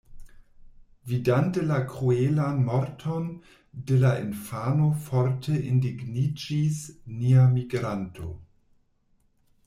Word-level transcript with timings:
Vidante 1.09 1.61
la 1.71 1.75
kruelan 1.89 2.63
morton 2.69 3.27
de 3.91 3.97
la 4.05 4.13
infano 4.21 4.87
forte 5.09 5.57
indigniĝis 5.73 6.79
nia 7.19 7.45
migranto. 7.59 8.31